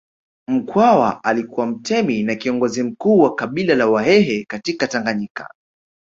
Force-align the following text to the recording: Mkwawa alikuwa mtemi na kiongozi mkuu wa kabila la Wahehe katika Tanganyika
Mkwawa 0.47 1.23
alikuwa 1.23 1.65
mtemi 1.67 2.23
na 2.23 2.35
kiongozi 2.35 2.83
mkuu 2.83 3.19
wa 3.19 3.35
kabila 3.35 3.75
la 3.75 3.87
Wahehe 3.87 4.45
katika 4.47 4.87
Tanganyika 4.87 5.49